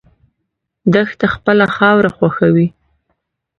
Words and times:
دښته 0.93 1.25
خپله 1.35 1.65
خاوره 1.75 2.09
خوښوي. 2.17 2.67